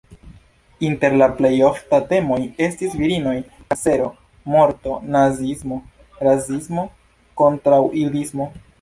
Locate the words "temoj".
2.13-2.39